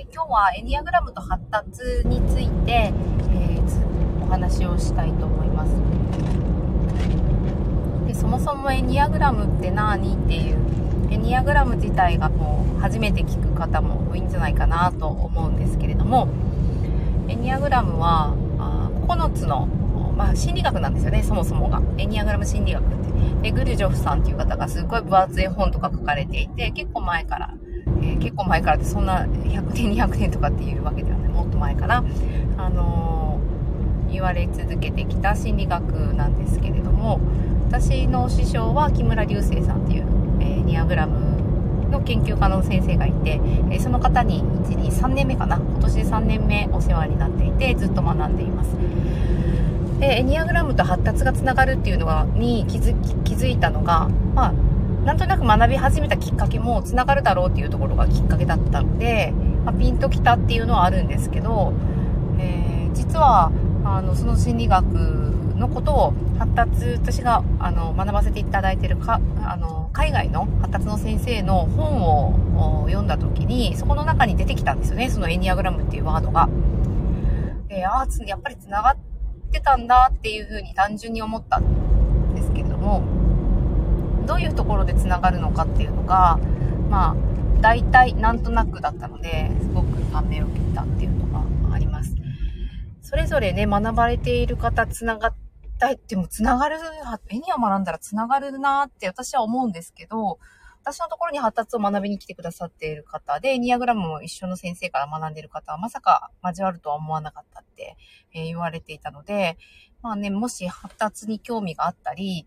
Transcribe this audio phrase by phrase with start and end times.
[0.00, 5.72] え今日はエニアグラムと発達について、えー、お話をしたいと思います。
[8.06, 10.56] でそもそもエニアグラムって何っていう
[11.10, 16.28] エニアグラム自体がもう初めて聞く方も多いんじゃないかなと思うんですけれども
[17.28, 19.66] エニアグラムはあ9つの、
[20.16, 21.82] まあ、心理学なんですよねそもそもが。
[21.98, 22.86] エニアグラム心理学っ
[23.42, 23.50] て。
[23.50, 27.54] でグルジョフさんっていう方がすごい分厚い本とか書かれていて結構前から
[28.02, 31.28] え、結構前からってそんな100年200年とかっていうわけではない。
[31.28, 32.04] もっと前から、
[32.56, 33.38] あの、
[34.10, 35.82] 言われ続けてきた心理学
[36.14, 37.20] なんですけれども
[37.68, 40.06] 私の師匠は木村隆生さんっていう、
[40.40, 43.40] え、ニアグラムの研究家の先生がいて、
[43.70, 45.56] えその方に123年目かな。
[45.56, 48.70] 今年で3年目お世話になっていてずっと学んでいます。
[50.00, 54.52] でエニアグラムと発達がつながるっていうのがに気づ気づいたのがまあ
[55.04, 59.32] なんとなく学び始めたきっかけもつながるだろうっていうところがきっかけだったので、
[59.64, 61.72] まあ、ピンときたっていうのはあるんですけど、
[62.38, 63.50] えー、実は
[63.84, 64.84] あのその心理学
[65.56, 76.48] のことを発達私があの学ばせていただいているかあの海外の発達の先生の本を読んだ時にそこの中に出てきたんですよねそのエニアグラムっていうワードが。
[77.72, 78.96] えー、ああやっぱりつながっ
[79.52, 83.02] てたんだっていうふうに単純に思ったんですけれども
[84.30, 86.38] どういうところでつながるのかっていうのが、
[86.88, 92.14] まあ、大体なんとなくだったので、すごく感銘を受けたっていうのがあります。
[93.02, 95.34] それぞれね、学ばれている方、つながっ
[95.80, 96.78] たいっても、つながる、
[97.28, 100.38] 絵には学んだらつながるなって私は思うんですけど、
[100.84, 107.96] 私のところに発達を学びに来てくださっている方で、エニアグラムも一緒の先生から学んでいる方は、まさか交わるとは思わなかったって、
[108.32, 109.58] え、言われていたので、
[110.02, 112.46] まあね、もし発達に興味があったり、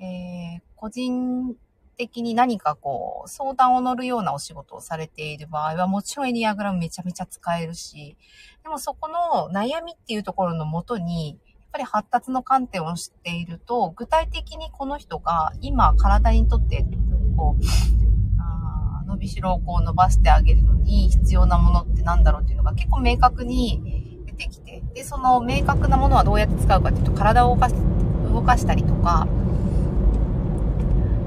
[0.00, 1.54] えー、個人
[1.98, 8.16] 的に何かこう、相談を乗るようなお仕事をされている場合は、もちろんエニアグラムめちゃめちゃ使えるし、
[8.62, 16.86] でもそこの悩みっていうところのもとに、やっぱり発達の観点を知っていると、具体的にこの人が今体にとって、
[17.36, 17.64] こう、
[18.40, 29.28] あ伸びしろをこう伸ばしてあげるのに必要なものって何だろうっていうのが結構明確に出てきて、で、その明確なものはどうやって使うかっていうと、体を動か動かしたりとか、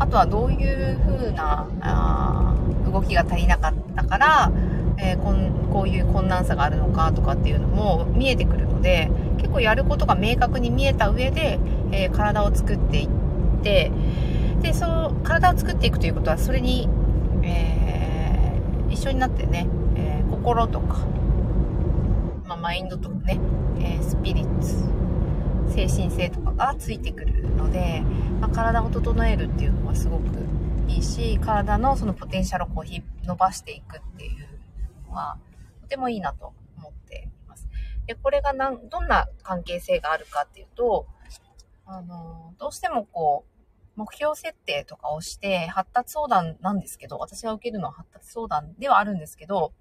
[0.03, 2.55] あとはどういう風なあ
[2.91, 4.51] 動きが足りなかったから、
[4.97, 11.57] えー、こんこういう困難さがあるのかとかっていうのも見えてくるので結構やることが明確に見えた上で、
[11.93, 13.09] えー、体を作っていっ
[13.63, 13.93] て
[14.61, 16.89] でその体を作っていくということはそれに、
[17.41, 20.97] えー、一緒になってね、え心とか、
[22.45, 23.39] まあ、マインドとかね、
[23.79, 24.83] えスピリッツ
[25.73, 28.01] 精神性とかがついてくるので、
[28.39, 30.23] まあ、体を整えるっていうのはすごく
[30.87, 34.47] いいし、体のそのポテンシャルをこう伸ばしていくっていう
[35.09, 35.37] のは、
[35.81, 37.67] とてもいいなと思っています。
[38.05, 41.07] で、これがなん、どんな関係性があるかっていうと、
[41.85, 43.53] あの、どうしてもこう、
[43.95, 49.71] 目標設定とかをして、発達相談なんですけど、私が受けるのは発達相談ではあるんですけど、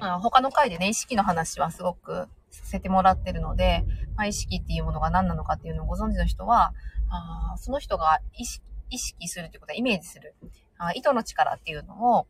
[0.00, 3.84] あ他の回でね、意識の話はすごくさせてもらってるので、
[4.18, 6.74] まあ、意識っていうものが何なのかっていうのをご存知の人は、
[7.08, 10.34] あその人が意識意識するということはイメージする、
[10.76, 12.26] あ意図の力っていうのを、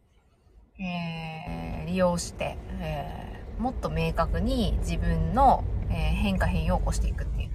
[0.78, 7.50] えー、利用して、えー、もっと明確に自分の、えー、変化変容を起こしていくっていう。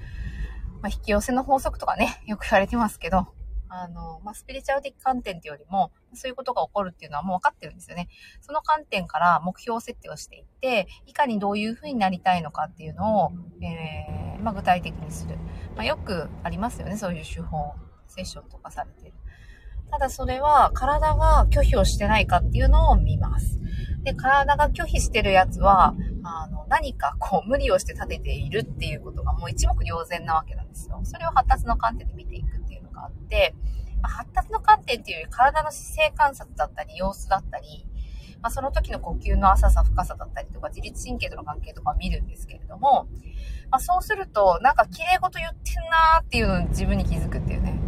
[0.82, 3.28] まあ、引き寄せの法則とかね、よく言われてますけど、
[3.76, 8.08] あの、まあ、スピリチュアル的観点っていうよりも、そういうことが起こるっていうのはもう分かってるんですよね。
[8.42, 15.38] その観点から目標設定をしていって、いかにどういうふうになりたいのかっていうのを、えー、まあ、具体的にする。
[15.76, 17.74] まあ、よくありますよね、そういう手法、
[18.08, 19.14] セッションとかされてる。
[19.90, 23.60] ただそれは体が拒否をしてないかっていうのを見ます。
[24.04, 31.00] で、体が拒否してるやつは、あの、何かこう無理をして立てているっていうことがもう一目瞭然なわけなんですよ。
[31.04, 32.63] それを発達の観点で見ていく
[33.04, 33.56] があって、
[34.02, 37.86] まあ、発達の観点っていうより体の姿勢観察だったり、様子だったり、
[38.42, 43.08] まあ、その時の呼吸の浅さ、深さだったりとか、自律神経との関係とかを見るんですけれども、
[43.72, 47.80] まあ、そうすると、なんか綺麗事言ってんなーっていうのを自分に気づくっていうね。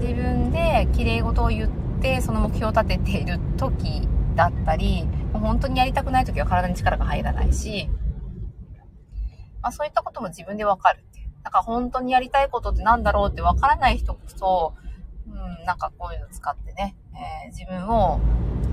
[0.00, 1.70] 自分で綺麗事を言っ
[2.00, 7.88] て、その目標を立てている時だったり、もう本当にやりたくない時は体に力が入らないし、
[9.62, 11.04] まあ、そういったことも自分でわかる
[11.44, 11.50] っていう。
[11.50, 14.74] だか本当にやりたいことって何だろうってわからない人こそ、
[15.26, 18.20] うん、なんかこういうの使ってね、えー、自分を、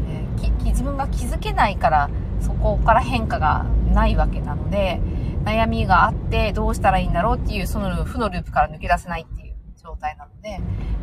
[0.07, 2.09] えー、自分が気づけないから、
[2.39, 4.99] そこから変化がないわけなので、
[5.43, 10.59] 悩みがあってどうしたらいいんだろうっていう、その負のループから抜け出せないっていう状態なので、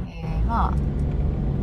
[0.09, 0.73] えー、まあ、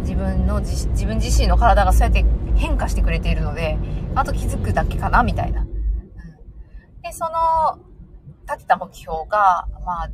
[0.01, 2.25] 自分の自分自身の体がそうやって
[2.55, 3.77] 変化してくれているので、
[4.13, 5.65] あと気づくだけかな、みたいな。
[7.01, 7.84] で、その、
[8.45, 10.11] 立てた目標が、まあ、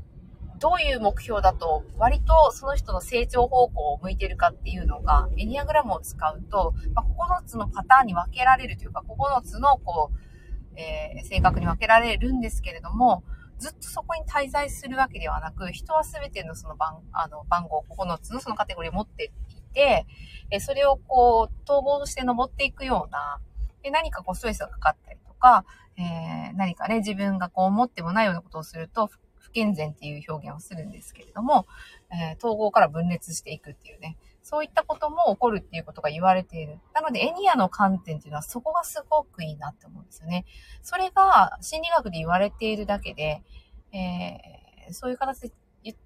[0.59, 13.23] どういう目標だと、割とその人の成長方向を向いてるかっていうのが、エニアグラムを使うと、まあ、9つのパターンに分けられるというか、9つの、こう、えー、性格に分けられるんですけれども、
[13.57, 20.05] ずっとそこに滞在するわけではなく、人は全てのその番、あの、番号9つのそのカテゴリーを持っていて、
[20.49, 23.39] えそれをこう、統合して登っていくような、
[23.81, 25.65] で何かこうストレスがかかったりとか、
[25.97, 31.67] えー、何かね、自分がこう思ってもないようなことをすると、不健全っていう表現をするんですけれども、
[32.11, 36.79] えー、統合から分裂していくっていうね、そういったことも起こるっていうことが言われている。
[36.93, 40.45] なので、エニアの観点っていうのはそこがすごくいいなって思うんですよね。
[40.81, 43.43] それが心理学で言われているだけで、
[43.91, 45.51] えー、そういう形で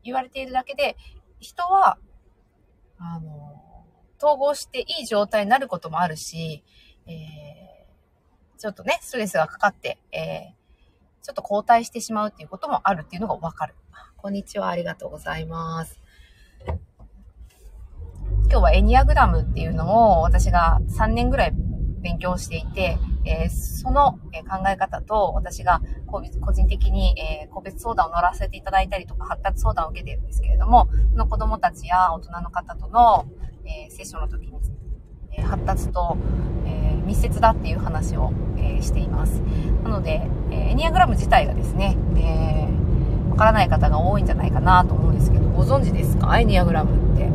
[0.03, 0.97] 言われているだけで、
[1.39, 1.97] 人は、
[2.97, 3.61] あの、
[4.17, 6.63] 統合していい状態になることもあるし、
[7.07, 7.64] えー、
[8.65, 13.75] ちょっとね、ストレスがかかって、えー、ちょっと後退してしまうっていうこともあるっていうのがわかる。
[14.17, 15.99] こんにちは、ありがとうございます。
[18.49, 21.53] 今日はエニアグラムっていうのを私が3年ぐらい
[22.01, 24.19] 勉強していて、えー、その考
[24.67, 33.27] え方と私が個人的に、えー、個別相談を乗らせていただいたりとか発達相談を受けているんですけれども、その子供たちや大人の方との、
[33.63, 34.55] えー、セッションの時に、
[35.41, 36.17] 発達と、
[36.65, 39.41] え密接だっていう話を、えしています。
[39.83, 42.67] なので、えエニアグラム自体がですね、え
[43.29, 46.39] わからない方が多いんじゃないかなと思うんですけど、ご存知ですか？
[46.39, 47.29] エニアグラムって。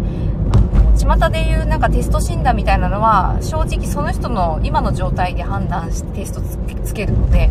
[0.97, 6.41] 巷で言うなんかテスト診断みたいなのは、正直その人の今の状態で判断してテスト
[6.85, 7.50] つけるので、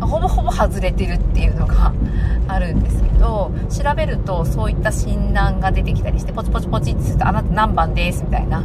[0.00, 1.92] ほぼほぼ外れてるっていうのが
[2.46, 8.62] あるんですけど、調べるとそういった診断が出てきたりして、ポチポチポチってすると、あなた何番ですみたいな、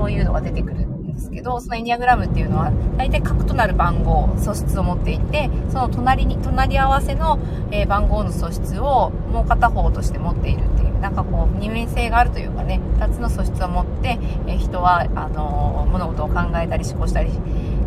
[0.00, 7.38] そういうのが出てくるんですけど、そのエニアグラムっていうのは、大体核となる番号、素質を持っていて、その隣に、隣り合わせの、
[7.70, 17.30] え番号の素質をもう片方として持っているっていうなんかこう二面性があるというかね2つの素質を持って、え人はあの物事を考えたり思考したり、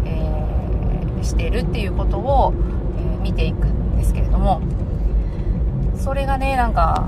[0.06, 2.54] えー、しているっていうことを、
[2.98, 4.62] え、見ていくんですけれども
[5.98, 7.08] それがねなんか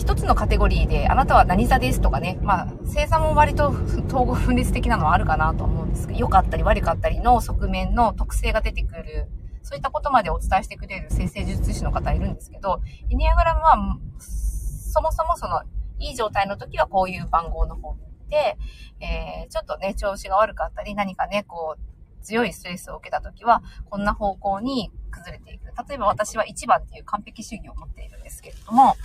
[0.00, 3.68] 一つのカテゴリーで、あなたは何座ですとかね、まあ、星座も割と
[4.08, 9.28] 統合分裂的なのはあるかなと思うんですけど、良かったり悪かったりの側面の特性が出てくる、
[9.62, 12.80] そういったことまでお伝えしてくれる生成術師の方いるんですけど、
[13.10, 15.60] エニアグラムはそもそもその、
[15.98, 18.56] いい状態の時はこういう番号の方に行って、
[19.00, 25.59] えー、ちょっとね、調子が悪かったり、何かね、こう、強いストレスを受けた時は、こんな方向に崩れていく。
[25.88, 28.96] 例えば私は1番っていう完璧主義を持っているんですけれども、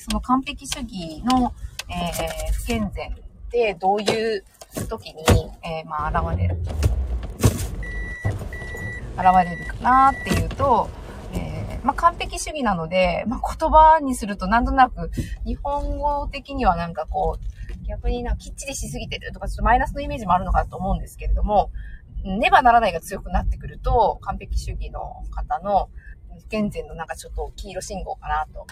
[0.00, 1.52] その完璧主義の、
[1.88, 3.14] えー、不健全っ
[3.50, 4.44] てどういう
[4.88, 5.22] 時に、
[5.62, 6.56] えー、まあ、現れる。
[9.16, 10.88] 現れるかなっていうと、
[11.88, 15.10] まあ、完璧主義なので、まあ、言葉にするとなんとなく、
[15.46, 21.70] 日本語的にはなんかこう、逆になきっちりしすぎてるとか、ちょっとマイナスのイメージもあるのかと思うんですけれども、
[22.24, 25.88] ねばならないが強くなってくると、完璧主義の方の
[26.40, 28.66] 不健全のなんかちょっと黄色信号かなと。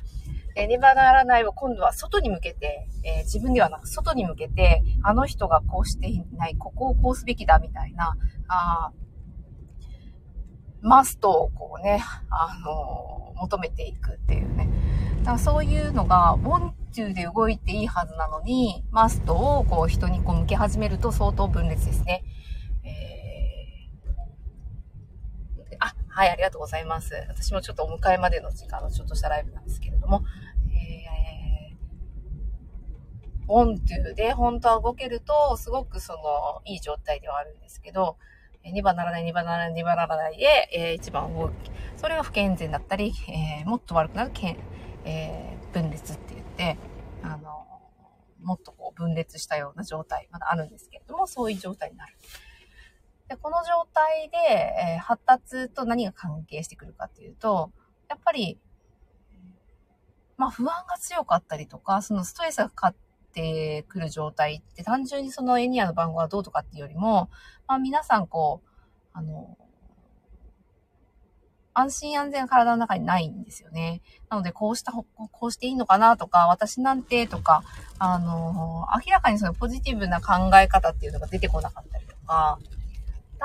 [0.58, 8.16] えねばならないを今度は外に向けて、えー、自分ではなく外に向けて、あの人がこうしていない、ここをこうすべきだみたいな、
[8.48, 8.90] あ
[10.80, 14.68] マストをこうね、あのー、求めていくっていうね。
[15.20, 22.22] だからそういうのが、ボンチューで動いていいはずなのに、マストをこう人にこう向け始めると相当分裂ですね。
[22.84, 27.12] えー、あ、はい、ありがとうございます。
[27.28, 30.24] 私もちょっとお迎えまでの時間のちょっとしたライブなんですけれども、
[30.72, 38.16] えー、ボンチューで本当は動けると、すごくその、いい状態ではあるんですけど、
[38.64, 41.50] 2番ならない、2番ならない、2番ならないで、えー、1番を、
[41.98, 44.56] それが不健全だったり、えー、もっと悪くなるけん、
[45.04, 46.78] えー、分裂って言って、
[47.22, 47.66] あの、
[48.42, 52.14] もっとこう分裂したような状態、まだあるんですけれども、そういう状態になる。
[53.28, 54.36] で、この状態で、
[54.94, 57.72] えー、発達と何が関係してくるかっていうと、
[58.08, 58.58] やっぱり、
[60.36, 62.94] まあ不安が強かったりとか、そのストレスがかかっ
[63.32, 67.30] てくる状態って単純にそのエニアの番号がどうとかっていうよりも、
[67.66, 68.68] まあ皆さんこう、
[69.12, 69.56] あの、
[71.78, 74.00] 安心安全が体の中にないんですよね。
[74.30, 77.64] なので、こうした、こうしていいのかなとか、私なんてとか、
[77.98, 82.58] あの、明らかにそのポジティブな考え方っていうのが出てこなかったりとか、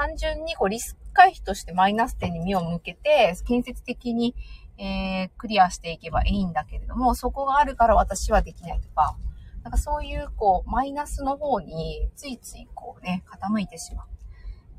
[0.01, 4.34] 単純にこうリスク回避としてマイナス点に目を向けて、建設的に、
[4.79, 9.15] えー、クリアしていけばいいんだけれども、そこがあるから私はできないとか、
[9.63, 14.08] なんかそういう、こう、マイナスの方についついこうね、傾いてしまう。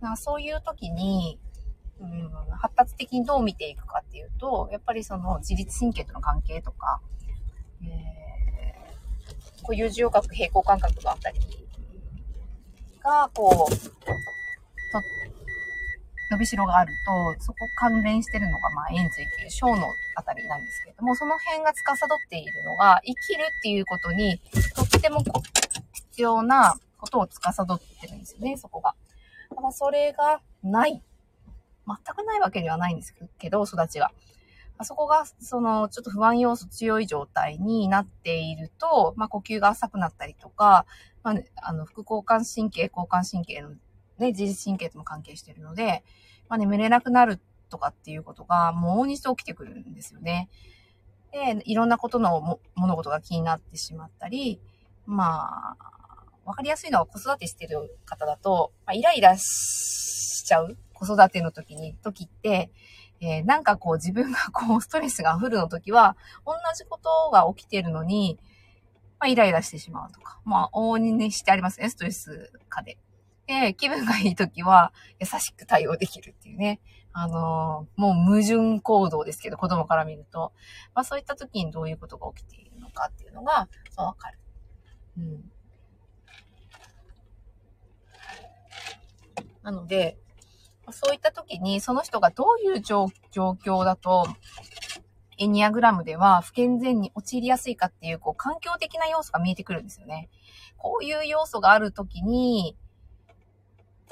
[0.00, 1.38] なんかそういう時に、
[2.00, 7.00] うん、発達的にどう見ていくかっていうと、やっぱりその自律神経との関係とか、
[7.84, 11.38] えー、こういう重角平行感覚があったり、
[13.04, 14.41] が、こう、
[14.92, 15.02] と、
[16.30, 24.38] 伸びしろがあると、そこ関連してるのが、まあ、円髄っていう小のあたりなんですけれども、その辺が司っているのが、生きるっていうことに、
[24.74, 25.22] とっても
[25.92, 28.94] 必要なことを司ってるんですよね、そこが。
[29.50, 31.02] だからそれがない。
[31.84, 34.10] 全くないわけではないんですけど、育ちが。
[34.84, 40.86] そこが、その、ちょっと不安要素強い状態になっていると、まあ、呼吸が浅くなったりとか、
[41.22, 43.74] まあ、ね、あの、副交感神経、交感神経の
[44.22, 46.04] ね、自律神経とも関係してるので、
[46.48, 50.48] まあ、眠れなくなるとかっていうことが、もう大日起きてくるんですよね。
[51.32, 54.60] で、いろんなことの物事が気になってしまったり、
[55.06, 55.92] まあ、
[56.44, 62.70] わかりやすいのは子育てしてる方だと、まあ、イライラしちゃう子育ての時に、時って、
[63.20, 68.38] えー、なんかこう自分がこうストレスがフルの時は、同じことが起きてるのに、
[69.18, 72.98] まあ、イライラしてしまうとか、まあ、往々にしてありますね、ストレス化で。
[73.46, 76.80] で、気分がいい時は、優しく対応できるっていうね。
[77.12, 80.52] あのー、もう矛盾行動ですけど、子供から見ると。
[80.94, 84.38] まあ、そういった時にどういうことが起きているのかっていうのが、わかる。
[85.18, 85.52] うん。
[89.62, 90.18] なので、
[90.90, 94.26] そういった時に、その人がどういう状況だと、
[95.38, 100.28] エニアグラムでは不健全に陥りやすいかっていう、こう、環境的な要素が見えてくるんですよね。
[100.76, 102.76] こういう要素があるときに、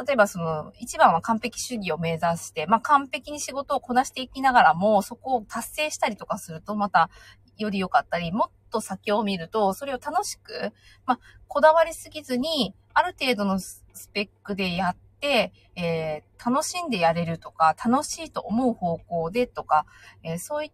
[0.07, 7.11] 例えばその、一番は完璧主義を目指して、まあ完璧に仕事をこなしていきながらも、そこを達成したりとかすると、また
[7.59, 10.73] より良かったり、もっと先を見ると、それを楽しく、
[11.07, 19.87] まあ、こだわりすぎずに、ある程度のスペックでやって、えー、楽しんでやれるとか、楽しいと思う方向でとか、
[20.23, 20.73] えー、そういっ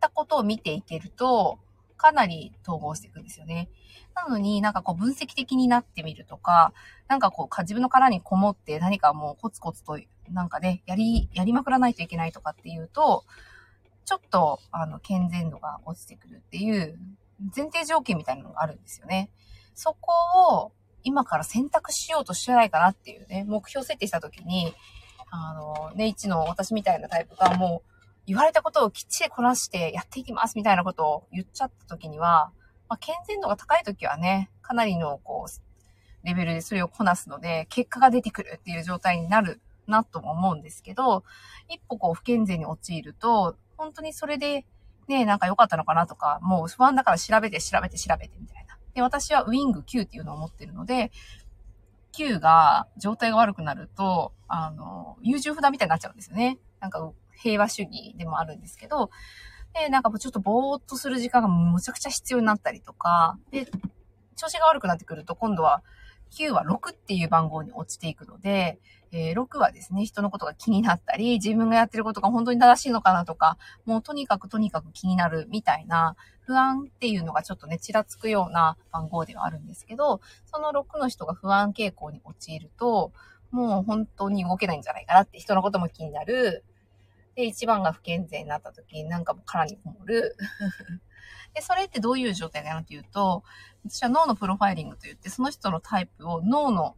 [0.00, 1.58] たことを見ていけると、
[2.04, 3.70] かなり統合していくんですよね。
[4.14, 6.74] なのになんかこう分析的になってみるとか、
[7.08, 9.98] なんかこう自分の殻にこもって何かもうコツコツと
[10.30, 13.24] なんかね、やり、やりまくらないといけないとかっていうと、
[14.04, 16.98] ちょっとあの健全度が落ちてくるっていう
[17.56, 19.30] 前提条件みたいなのがあるんですよね。
[19.74, 20.12] そこ
[20.52, 20.72] を
[21.04, 24.74] 今から選択しようとしてないかなっていうね、目標設定した時に、
[25.30, 27.93] あの、ね、一の私みたいなタイプがもう
[28.26, 32.52] 言われたことをきっちりこなしてやっていきますみたいなことを言っちゃった時には、
[32.88, 41.24] まあ、健全度が高い時はね、かなりのこう、レベルでそれをこなすので、結果が出てくるっていう状態になるなとも思うんですけど、
[41.68, 44.64] 一歩こう不健全に陥ると、本当にそれで
[45.08, 48.78] ね、なんか良かったのかなとか、もう不安だから調べて調べて調べてみたいな。
[48.94, 51.10] で、私はウィング9っていうのを持ってるので、
[52.16, 56.58] 9が状態が悪くなると、あの、優柔不断みたいになっちゃうんですよね。
[56.80, 59.10] なんか平和主義でもあるんですけど、
[59.74, 63.66] で、なんかもうちょっとぼーっとする時間がむちゃくちゃ必要になったりとか、で、
[64.36, 65.82] 調子が悪くなってくると今度は
[66.32, 68.78] 9は6っていう番号に落ちていくので、
[69.12, 83.12] えー、6はですね、人のことが気になったり、自分がやってることが本当に正しいのかなとか、もうとにかくとにかく気になるみたいな不安っていうのがちょっとね、ちらつくような番号ではあるんですけど、その6の人が不安傾向に陥ると、
[83.52, 86.64] もう本当に動けないんじゃないかなって人のことも気になる。
[87.34, 90.36] で、1番が不健全になった時になんかも殻にこもる。
[91.54, 93.44] で、それってどういう状態かなっていうと、
[93.88, 96.96] 私は脳のプロファイリングと言って、その人のタイプを脳の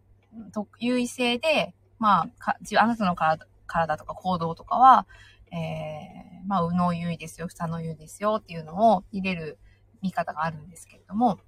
[0.78, 5.07] 優位性でまあ、あなたの体体とか行動とかは、
[5.50, 9.59] えー、まあ、右脳優位ですよ、下の優位ですよっていうのを入れる
[10.02, 11.40] 見方があるんですけれども、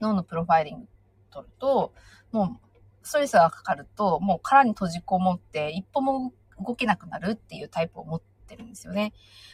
[0.00, 0.86] 脳のプロファイリング
[1.30, 1.92] 取ると、
[2.32, 2.66] もう、
[3.02, 9.12] ストレスがかかると、もう殻に閉じこもって、一歩も動けなくなるっていうタイプを持ってるんですよね。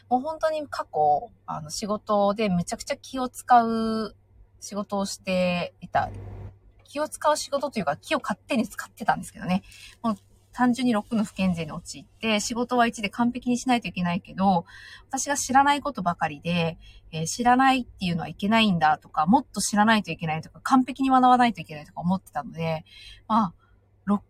[0.08, 4.16] もう本当に過去、あの、仕事でむちゃくちゃ気を使う
[4.60, 6.10] 仕事をしていた
[6.84, 9.62] 気を使う仕事というか、気を勝手に使ってたんですけどね。
[10.02, 10.16] もう
[10.52, 14.64] 単純に6の不健全に陥って、仕事は1で完璧にしないといけないけど、
[15.08, 16.78] 私が知らないことばかりで、
[17.12, 22.84] えー、知らないっていうのはいけないんだとか、もっと知らないといけないとか、完璧に学ばないといけないとか思ってたので、
[23.28, 23.54] まあ、
[24.10, 24.20] 6、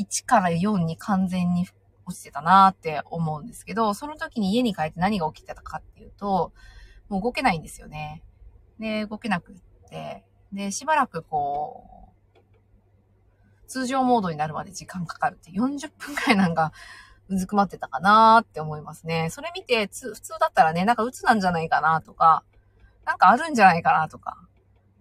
[0.00, 1.68] 1から4に完全に
[2.08, 6.52] 落ちてたなって思うんですけど、その時に家に帰って何が起きてたかっていうと、
[7.08, 8.22] もう動けないんですよね。
[8.78, 9.54] で、動けなくっ
[9.88, 11.84] て、で、しばらくこ
[12.34, 12.38] う、
[13.66, 16.72] 通常モードになるまで時間かかるって40分くらいなんか、
[17.28, 19.28] うずくまってたかなーって思いますね。
[19.30, 22.42] それ見て、普通だったらね、なんか鬱なんじゃないかなとか、
[23.04, 24.38] なんかあるんじゃないかなとか、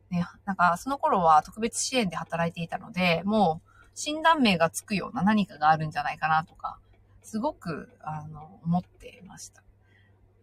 [0.10, 6.80] ね、なんかその頃は特別支援で働いていたので、もう診断名がつくような何かがあるんじゃないかなとか、
[7.28, 9.62] すごく、あの、思っていました。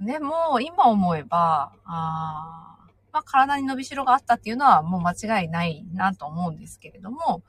[0.03, 2.77] でも、今思えば、あ
[3.11, 7.43] まあ、体に伸びしろがあったっていうのはもう間違いないなと思うんですけれども、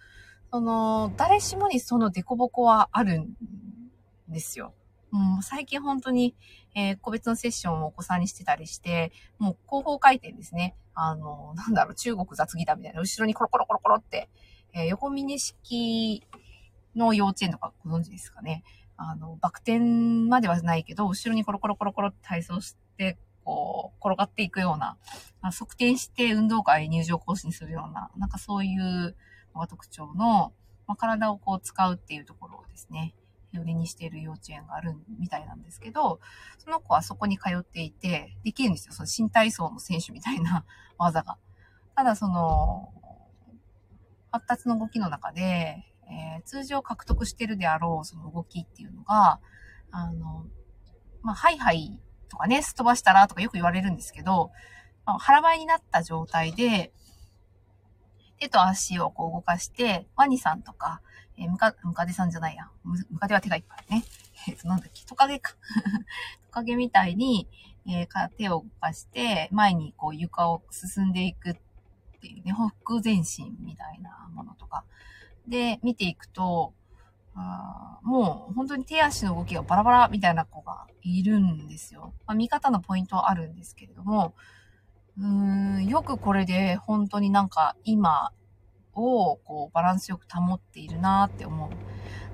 [0.54, 3.36] その、誰しもにその凸凹はあるん
[4.30, 4.74] ですよ。
[5.12, 6.34] もう最近本当に、
[6.74, 10.78] えー、個別のセッションをお子さんにしてたりして、もう後方回転ですね。
[10.94, 14.30] あの、なんだろう、中国雑技団みたいな、後ろにコロコロコロコロって、
[14.72, 16.24] えー、横峰式
[16.96, 18.64] の幼稚園とかご存知ですかね。
[18.98, 24.98] あの、バク転まではないけど、後ろにコロコロコロコロって体操して、こう、転がっていくような、
[25.42, 29.16] まあ、側転して運動会入場行進するような、なんかそういう
[29.54, 30.54] のが特徴の、
[30.88, 33.14] まあ、体をこう使うっていうところをですね、
[33.60, 36.20] 売りにしている幼稚園があるみたいなんですけど、
[36.58, 38.94] その子はそこに通っていて、できるんですよ。
[38.94, 40.66] その新体操の選手みたいな
[40.98, 41.38] 技が。
[41.96, 42.94] ただその、
[44.32, 49.40] 発達の動きの中で、えー、通常獲得してるであろうその動きっていうのが、
[49.92, 50.46] あの、
[51.22, 54.52] まあ、ハイハイとかね、すっ飛ばしたらとかよく言われるんですけど、
[55.06, 56.92] まあ、腹ばいになった状態で、
[58.40, 61.02] 手と足をこう動かして、ワニさんとか、
[61.38, 62.70] えー、ムカ、ムカデさんじゃないや。
[62.84, 64.04] ムカデは手がいっぱいね。
[64.48, 65.54] えっ、ー、と、なんだっけ、トカゲか。
[66.48, 67.48] トカゲみたいに、
[67.88, 71.56] えー、手を動かして、前にこう床を進んでいくっ
[72.22, 74.86] ていうね、ほふ前進みたいなものとか。
[75.48, 76.74] で、見ていくと、
[77.36, 82.14] あもう本当に手足の動きがバラバラみたいな子がいるんですよ。
[82.26, 84.34] まあ、見方のポイントはあるんですけれども、
[85.18, 88.32] うーん、よくこれで本当になんか今
[88.94, 91.70] をこうバランスよく保っているなって思う。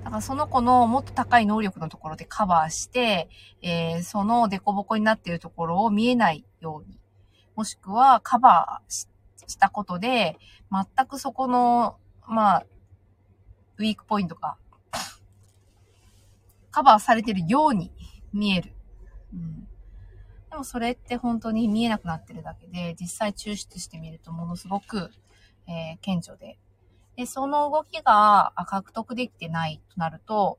[0.04, 3.28] だからその子のもっと高い能力のところでカバーして、
[3.60, 6.98] えー、そのデコボコになっているところを見えないように、
[7.56, 8.92] もしくはカバー
[9.46, 10.38] したことで、
[10.70, 12.66] 全くそこの、まあ、
[13.78, 14.56] ウィークポイントが
[16.70, 17.92] カバーされてるように
[18.32, 18.72] 見える。
[19.32, 19.68] うん。
[20.50, 25.10] でもそれって本当に見えなくなってるだけで、実際抽出してみるとものすごく、
[25.68, 26.58] えー、顕著で。
[27.16, 30.58] で、その動きが獲得できてないとなると、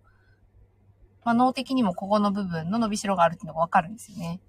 [1.26, 4.40] まあ、脳的にもここの部分の伸びしろがあるっていうのがわかるんですよね。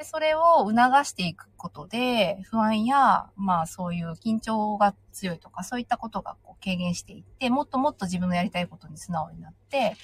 [0.00, 9.96] で、それを促していくことで、不安や、まあそういう緊張が強いとか、そういったことがこう軽減していって、もっともっと自分のやりたいことに素直になって、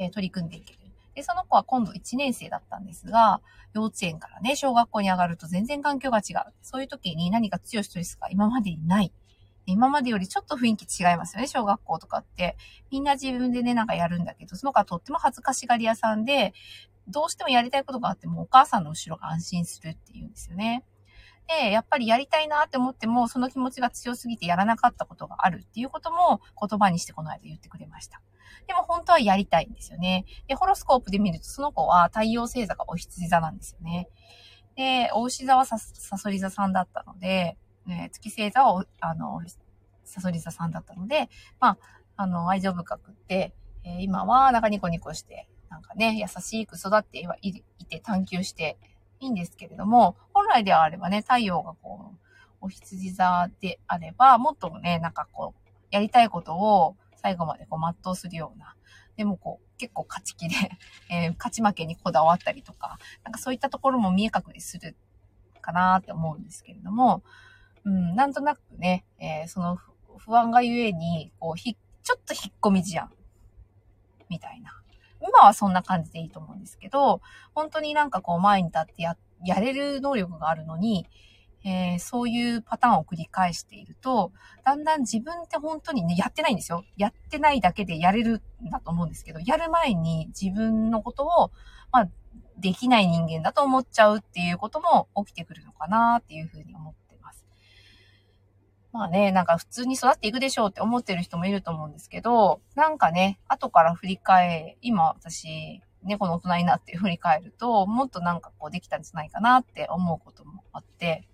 [0.00, 0.80] えー、取り組んでいける。
[1.14, 3.42] で、その子は今度1年生だったんですが、
[3.74, 6.52] 幼稚園からね、小学校に上がると全然環境が違う。
[6.60, 9.12] そういう時に何か強いストレスが今までにない。
[9.66, 12.56] 今までよりちょっと雰囲気違いますよね、小学校とかって。
[12.90, 16.54] みんな自分でね、なんかやるんだけど、その子はとっても恥ずかしがり屋さんで、
[17.08, 20.84] どうしてもやりたいことがあってもお母さんの後ろが安心するっていうんですよね。
[21.48, 28.22] で、やっぱりやりたいなって思っても、その気持ちが強すぎてやらなかったことがあるっていうことも言葉にしてこの間言ってくれました。
[28.66, 30.24] でも本当はやりたいんですよね。
[30.48, 34.08] で、ホロスコープで見るとその子は太陽星座がお羊座なんですよね。
[34.76, 39.40] で、お牛座はさ、さそり座さんだったので、ね、月星座は、あの、
[40.04, 41.28] さそり座さんだったので、
[41.60, 41.78] まあ、
[42.16, 47.52] あの、愛情深くって、えー、今はなんかニコニコして、なんかね、優しく育ってい
[47.86, 48.78] て探求して
[49.18, 52.18] いいんですけれども、本来であればね、太陽がこう、
[52.60, 58.76] お羊座であれば、もっとね、なんかこう、やりたいことを最後までこう全うするような、
[59.16, 60.54] でもこう、結構勝ち気で、
[61.10, 64.96] えー、勝ち負けにこだわったりとか、なんかそういったところも見え隠れする
[65.60, 67.24] かなって思うんですけれども、
[67.82, 69.80] うん、なんとなくね、えー、その
[70.18, 73.10] 不安がゆえに、こう、ひ、ちょっと引っ込み思案、
[74.28, 74.83] みたいな。
[75.26, 77.20] 今はそんな感じでいいと思うんですけど、
[77.54, 81.06] 本当になんかこう前に立ってや、やれる能力があるのに、
[81.64, 84.32] えー、そういうパターンを繰り返していると、
[84.64, 86.84] だんだん自分って本当にね、やってないんですよ。
[86.96, 91.50] やってないだけでやれるんだと思うんですけど、やる前に自分のことを、
[91.90, 92.08] まあ、
[92.58, 97.03] できない人間だと思っちゃうっていうことも起きてくるのかなっていうふうに思って
[98.94, 111.26] まあね、なんか普通に育っていくでしょうって思ってる人もいると思うんですけど、なんかね、後から振り返、今私、猫の大人になって振り返ると、もっとなんかこうできたんじゃないかなって思うこともあって、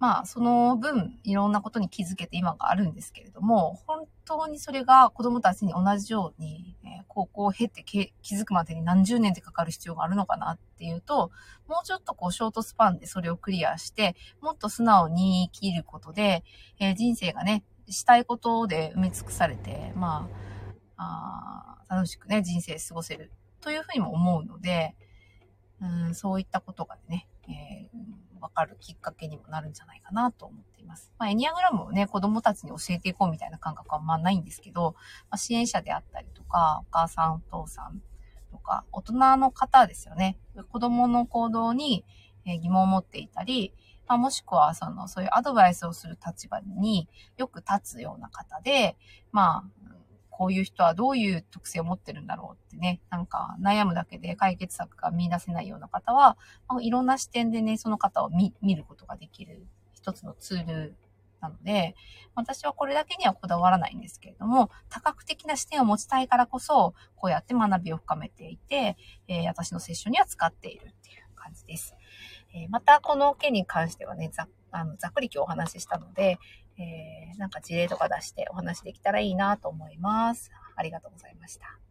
[0.00, 6.73] まあ、その分、いろんなことに気づけて今があるんですけれども、本当にそれが子供たちに同じように、
[7.14, 11.30] 高校を経て気づくまでに何十年でかかる必要があるのかなっていうと、
[11.68, 16.42] もうちょっとこう、ショートスパンでそれをクリアして、もっと素直に生きることで、
[16.80, 20.28] えー、人生がね、したいことで埋め尽くされて、ま
[20.96, 24.94] あ、あ楽しくね、人生過ごせるというふうにも思うので、
[25.80, 28.13] うん、そういったことがね、えー
[28.44, 31.10] わかるきっかけにもなるんじゃないかなと思っています。
[31.18, 34.94] まあ、エニアグラムをね、子供たちに教えていこうみたいな感覚はまあないんですけど、
[35.30, 38.02] まあ、支援者であったりとか、お母さん、お父さん
[38.52, 40.36] とか、大人の方ですよね。
[40.68, 42.04] 子供の行動に
[42.44, 43.72] 疑問を持っていたり、
[44.06, 48.98] まあ、もしくは、その、そういうアドバイスをする立場によく立つような方で、
[49.32, 49.83] まあ、
[50.36, 56.36] こういう人はどういう特性を持ってるんだろうってね、なんか悩むだけで解決策が見出せないような方は、
[56.80, 60.96] いろんな視点でね、その方を見ることができる一つのツール
[61.40, 61.94] なので、
[62.34, 68.96] 私はこれだけにはこだわらないんですけれども、多角的な視点を持ちたいからこそ、こうやって学びを深めていて、
[69.28, 71.94] えー、私のセッションには使っているっていう感じです。
[72.52, 76.40] えー、また、この件に関してはね、ざあのざっくり今日お話ししたので、
[76.78, 80.50] えー、なんか事例とか出してお話できたらいいなと思います。
[80.76, 81.83] ありがとうございました。